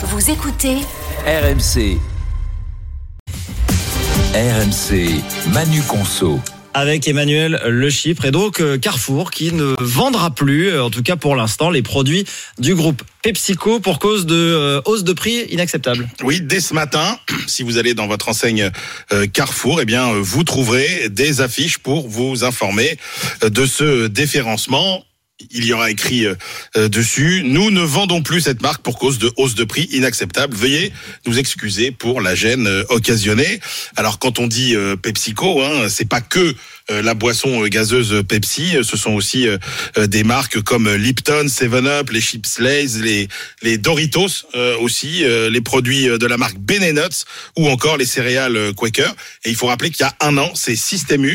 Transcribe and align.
Vous 0.00 0.30
écoutez 0.30 0.76
RMC. 1.26 1.98
RMC, 4.32 5.20
Manu 5.52 5.82
Conso. 5.82 6.38
avec 6.72 7.08
Emmanuel 7.08 7.60
Le 7.66 7.90
Chypre 7.90 8.24
et 8.24 8.30
donc 8.30 8.60
euh, 8.60 8.78
Carrefour 8.78 9.32
qui 9.32 9.52
ne 9.52 9.74
vendra 9.80 10.30
plus, 10.30 10.68
euh, 10.68 10.84
en 10.84 10.90
tout 10.90 11.02
cas 11.02 11.16
pour 11.16 11.34
l'instant, 11.34 11.70
les 11.70 11.82
produits 11.82 12.24
du 12.60 12.76
groupe 12.76 13.02
PepsiCo 13.22 13.80
pour 13.80 13.98
cause 13.98 14.26
de 14.26 14.36
euh, 14.36 14.80
hausse 14.84 15.02
de 15.02 15.12
prix 15.12 15.46
inacceptable. 15.50 16.08
Oui, 16.22 16.40
dès 16.40 16.60
ce 16.60 16.74
matin, 16.74 17.18
si 17.48 17.64
vous 17.64 17.76
allez 17.78 17.94
dans 17.94 18.06
votre 18.06 18.28
enseigne 18.28 18.70
euh, 19.12 19.26
Carrefour, 19.26 19.80
eh 19.80 19.84
bien, 19.84 20.12
vous 20.12 20.44
trouverez 20.44 21.08
des 21.08 21.40
affiches 21.40 21.78
pour 21.78 22.08
vous 22.08 22.44
informer 22.44 22.98
de 23.42 23.66
ce 23.66 24.06
déférencement. 24.06 25.04
Il 25.52 25.64
y 25.64 25.72
aura 25.72 25.88
écrit 25.90 26.26
euh, 26.26 26.34
euh, 26.76 26.88
dessus 26.88 27.42
Nous 27.44 27.70
ne 27.70 27.80
vendons 27.80 28.22
plus 28.22 28.40
cette 28.40 28.60
marque 28.60 28.82
pour 28.82 28.98
cause 28.98 29.18
de 29.18 29.30
hausse 29.36 29.54
de 29.54 29.62
prix 29.62 29.88
inacceptable. 29.92 30.56
Veuillez 30.56 30.92
nous 31.26 31.38
excuser 31.38 31.92
pour 31.92 32.20
la 32.20 32.34
gêne 32.34 32.66
euh, 32.66 32.82
occasionnée. 32.88 33.60
Alors, 33.94 34.18
quand 34.18 34.40
on 34.40 34.48
dit 34.48 34.74
euh, 34.74 34.96
PepsiCo, 34.96 35.62
hein, 35.62 35.88
c'est 35.88 36.08
pas 36.08 36.20
que 36.20 36.56
euh, 36.90 37.02
la 37.02 37.14
boisson 37.14 37.64
gazeuse 37.66 38.24
Pepsi. 38.26 38.78
Ce 38.82 38.96
sont 38.96 39.12
aussi 39.12 39.46
des 39.96 40.24
marques 40.24 40.60
comme 40.62 40.92
Lipton, 40.92 41.46
Seven 41.48 41.86
Up, 41.86 42.10
les 42.10 42.20
chips 42.20 42.58
Lay's, 42.58 42.98
les 42.98 43.28
les 43.62 43.76
Doritos 43.76 44.46
aussi, 44.80 45.22
les 45.50 45.60
produits 45.60 46.06
de 46.06 46.26
la 46.26 46.38
marque 46.38 46.56
Ben 46.58 46.82
Nuts 46.94 47.24
ou 47.56 47.68
encore 47.68 47.98
les 47.98 48.06
céréales 48.06 48.72
Quaker. 48.74 49.14
Et 49.44 49.50
il 49.50 49.56
faut 49.56 49.66
rappeler 49.66 49.90
qu'il 49.90 50.06
y 50.06 50.08
a 50.08 50.16
un 50.20 50.38
an, 50.38 50.50
c'est 50.54 50.76
Système 50.76 51.26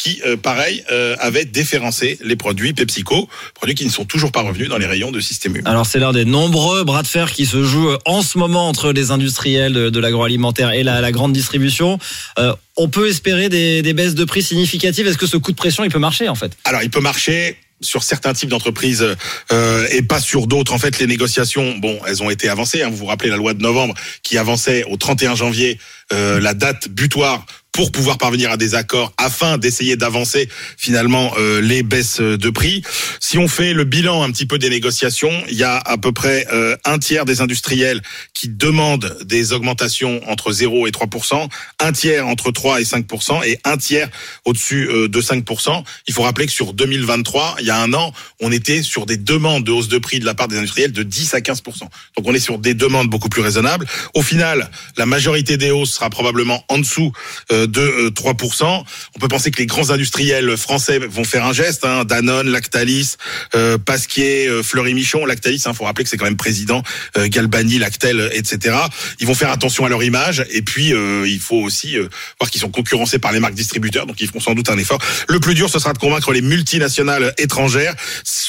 qui, 0.00 0.20
euh, 0.24 0.36
pareil, 0.36 0.82
euh, 0.90 1.14
avait 1.18 1.44
déférencé 1.44 2.18
les 2.22 2.36
produits 2.36 2.72
PepsiCo, 2.72 3.28
produits 3.54 3.74
qui 3.74 3.84
ne 3.84 3.90
sont 3.90 4.04
toujours 4.04 4.32
pas 4.32 4.40
revenus 4.40 4.68
dans 4.68 4.78
les 4.78 4.86
rayons 4.86 5.10
de 5.10 5.20
Système 5.20 5.56
U. 5.56 5.62
Alors 5.66 5.86
c'est 5.86 5.98
l'un 5.98 6.12
des 6.12 6.24
nombreux 6.24 6.84
bras 6.84 7.02
de 7.02 7.06
fer 7.06 7.32
qui 7.32 7.44
se 7.44 7.62
jouent 7.62 7.96
en 8.06 8.22
ce 8.22 8.38
moment 8.38 8.68
entre 8.68 8.92
les 8.92 9.10
industriels 9.10 9.72
de, 9.72 9.90
de 9.90 10.00
l'agroalimentaire 10.00 10.72
et 10.72 10.82
la, 10.82 11.00
la 11.00 11.12
grande 11.12 11.32
distribution. 11.32 11.98
Euh, 12.38 12.54
on 12.76 12.88
peut 12.88 13.08
espérer 13.08 13.48
des, 13.48 13.82
des 13.82 13.92
baisses 13.92 14.14
de 14.14 14.24
prix 14.24 14.42
significatives. 14.42 15.06
Est-ce 15.06 15.18
que 15.18 15.26
ce 15.26 15.36
coup 15.36 15.52
de 15.52 15.56
pression, 15.56 15.84
il 15.84 15.90
peut 15.90 15.98
marcher 15.98 16.28
en 16.28 16.34
fait? 16.34 16.52
Alors, 16.64 16.82
il 16.82 16.90
peut 16.90 17.00
marcher 17.00 17.58
sur 17.80 18.02
certains 18.02 18.32
types 18.32 18.48
d'entreprises 18.48 19.06
euh, 19.52 19.86
et 19.90 20.02
pas 20.02 20.20
sur 20.20 20.46
d'autres. 20.46 20.72
En 20.72 20.78
fait, 20.78 20.98
les 20.98 21.06
négociations, 21.06 21.76
bon, 21.78 21.98
elles 22.06 22.22
ont 22.22 22.30
été 22.30 22.48
avancées. 22.48 22.82
Hein. 22.82 22.90
Vous 22.90 22.96
vous 22.96 23.06
rappelez 23.06 23.30
la 23.30 23.36
loi 23.36 23.54
de 23.54 23.62
novembre 23.62 23.94
qui 24.22 24.38
avançait 24.38 24.84
au 24.84 24.96
31 24.96 25.34
janvier 25.34 25.78
euh, 26.12 26.40
la 26.40 26.54
date 26.54 26.88
butoir 26.88 27.46
pour 27.72 27.92
pouvoir 27.92 28.18
parvenir 28.18 28.50
à 28.50 28.56
des 28.56 28.74
accords 28.74 29.12
afin 29.16 29.58
d'essayer 29.58 29.96
d'avancer 29.96 30.48
finalement 30.76 31.32
euh, 31.38 31.60
les 31.60 31.82
baisses 31.82 32.20
de 32.20 32.50
prix. 32.50 32.82
Si 33.20 33.38
on 33.38 33.48
fait 33.48 33.72
le 33.72 33.84
bilan 33.84 34.22
un 34.22 34.30
petit 34.30 34.46
peu 34.46 34.58
des 34.58 34.70
négociations, 34.70 35.32
il 35.48 35.56
y 35.56 35.64
a 35.64 35.76
à 35.76 35.98
peu 35.98 36.12
près 36.12 36.46
euh, 36.52 36.76
un 36.84 36.98
tiers 36.98 37.24
des 37.24 37.40
industriels 37.40 38.02
qui 38.34 38.48
demandent 38.48 39.16
des 39.24 39.52
augmentations 39.52 40.20
entre 40.28 40.52
0 40.52 40.86
et 40.86 40.90
3% 40.90 41.48
un 41.78 41.92
tiers 41.92 42.26
entre 42.26 42.50
3 42.50 42.80
et 42.80 42.84
5% 42.84 43.44
et 43.46 43.58
un 43.64 43.76
tiers 43.76 44.08
au-dessus 44.44 44.88
euh, 44.88 45.08
de 45.08 45.20
5% 45.20 45.84
Il 46.06 46.14
faut 46.14 46.22
rappeler 46.22 46.46
que 46.46 46.52
sur 46.52 46.72
2023, 46.72 47.56
il 47.60 47.66
y 47.66 47.70
a 47.70 47.80
un 47.80 47.92
an, 47.94 48.12
on 48.40 48.52
était 48.52 48.82
sur 48.82 49.06
des 49.06 49.16
demandes 49.16 49.64
de 49.64 49.72
hausse 49.72 49.88
de 49.88 49.98
prix 49.98 50.20
de 50.20 50.24
la 50.24 50.34
part 50.34 50.48
des 50.48 50.56
industriels 50.56 50.92
de 50.92 51.02
10 51.02 51.34
à 51.34 51.40
15 51.40 51.62
Donc 51.62 52.24
on 52.24 52.34
est 52.34 52.40
sur 52.40 52.58
des 52.58 52.74
demandes 52.74 53.08
beaucoup 53.08 53.28
plus 53.28 53.42
raisonnables. 53.42 53.86
Au 54.14 54.22
final, 54.22 54.70
la 54.96 55.06
majorité 55.06 55.56
des 55.56 55.70
hausses 55.70 55.94
sera 55.94 56.10
probablement 56.10 56.64
en 56.68 56.78
dessous 56.78 57.12
euh, 57.52 57.59
de 57.66 57.80
euh, 57.80 58.10
3% 58.10 58.84
On 59.16 59.18
peut 59.18 59.28
penser 59.28 59.50
que 59.50 59.58
les 59.58 59.66
grands 59.66 59.90
industriels 59.90 60.56
français 60.56 60.98
vont 60.98 61.24
faire 61.24 61.44
un 61.44 61.52
geste. 61.52 61.84
Hein, 61.84 62.04
Danone, 62.04 62.48
Lactalis, 62.48 63.16
euh, 63.54 63.78
Pasquier, 63.78 64.46
euh, 64.48 64.62
Fleury 64.62 64.94
Michon. 64.94 65.24
Lactalis, 65.26 65.62
il 65.66 65.74
faut 65.74 65.84
rappeler 65.84 66.04
que 66.04 66.10
c'est 66.10 66.16
quand 66.16 66.24
même 66.24 66.36
président 66.36 66.82
euh, 67.16 67.28
Galbani, 67.28 67.78
Lactel, 67.78 68.30
etc. 68.32 68.76
Ils 69.18 69.26
vont 69.26 69.34
faire 69.34 69.50
attention 69.50 69.84
à 69.84 69.88
leur 69.88 70.02
image. 70.02 70.44
Et 70.50 70.62
puis, 70.62 70.92
euh, 70.92 71.26
il 71.26 71.40
faut 71.40 71.56
aussi 71.56 71.96
euh, 71.96 72.08
voir 72.40 72.50
qu'ils 72.50 72.60
sont 72.60 72.70
concurrencés 72.70 73.18
par 73.18 73.32
les 73.32 73.40
marques 73.40 73.54
distributeurs. 73.54 74.06
Donc, 74.06 74.20
ils 74.20 74.28
feront 74.28 74.40
sans 74.40 74.54
doute 74.54 74.68
un 74.70 74.78
effort. 74.78 74.98
Le 75.28 75.40
plus 75.40 75.54
dur, 75.54 75.68
ce 75.68 75.78
sera 75.78 75.92
de 75.92 75.98
convaincre 75.98 76.32
les 76.32 76.42
multinationales 76.42 77.34
étrangères, 77.38 77.94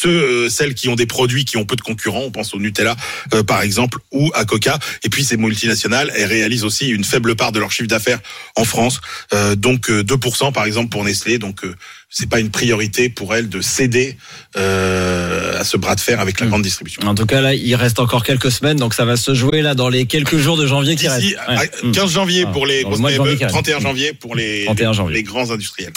euh, 0.06 0.50
celles 0.50 0.74
qui 0.74 0.90
ont 0.90 0.96
des 0.96 1.06
produits 1.06 1.46
qui 1.46 1.58
ont 1.58 1.66
peu 1.66 1.76
de 1.76 1.82
concurrents. 1.82 2.24
On 2.24 2.32
pense 2.32 2.54
au 2.54 2.60
Nutella, 2.60 2.96
euh, 3.34 3.44
par 3.44 3.62
exemple, 3.62 4.00
ou 4.12 4.32
à 4.34 4.46
Coca. 4.46 4.80
Et 5.04 5.10
puis, 5.10 5.24
ces 5.24 5.38
multinationales, 5.38 6.12
elles 6.16 6.26
réalisent 6.26 6.64
aussi 6.64 6.90
une 6.90 7.04
faible 7.04 7.36
part 7.36 7.52
de 7.52 7.60
leur 7.60 7.72
chiffre 7.72 7.88
d'affaires 7.88 8.20
en 8.56 8.64
France. 8.64 9.01
Euh, 9.34 9.56
donc, 9.56 9.90
euh, 9.90 10.04
2% 10.04 10.52
par 10.52 10.66
exemple 10.66 10.90
pour 10.90 11.04
Nestlé. 11.04 11.38
Donc, 11.38 11.64
euh, 11.64 11.76
c'est 12.10 12.30
pas 12.30 12.40
une 12.40 12.50
priorité 12.52 13.08
pour 13.10 13.34
elles 13.36 13.48
de 13.50 13.62
céder 13.62 14.18
euh, 14.58 15.60
à 15.60 15.64
ce 15.64 15.78
bras 15.78 15.96
de 15.96 16.00
fer 16.02 16.20
avec 16.20 16.40
la 16.40 16.48
grande 16.48 16.62
distribution. 16.62 17.02
En 17.08 17.16
tout 17.16 17.26
cas 17.26 17.40
là, 17.42 17.54
il 17.54 17.74
reste 17.76 18.00
encore 18.00 18.24
quelques 18.24 18.52
semaines, 18.52 18.78
donc 18.78 18.94
ça 18.94 19.06
va 19.06 19.16
se 19.16 19.34
jouer 19.34 19.62
là 19.62 19.76
dans 19.76 19.88
les 19.90 20.06
quelques 20.06 20.38
jours 20.38 20.58
de 20.58 20.68
janvier 20.68 20.96
qui 20.96 21.08
restent. 21.08 21.22
D'ici 21.22 21.36
Ouais. 21.48 21.56
à 21.58 21.68
15 21.94 22.12
janvier 22.12 22.44
Ah, 22.48 22.52
pour 22.52 22.66
les 22.66 22.84
dans 22.84 22.90
le 22.90 22.96
grosses 22.96 23.00
mois 23.02 23.12
de 23.12 23.16
janvier 23.16 23.36
PME, 23.36 23.38
qui 23.38 23.44
reste. 23.46 23.54
31 23.56 23.80
janvier 23.80 24.14
pour 24.14 24.36
les, 24.36 24.66
31 24.66 24.94
janvier. 24.94 25.16
les 25.16 25.24
grands 25.24 25.52
industriels. 25.52 25.94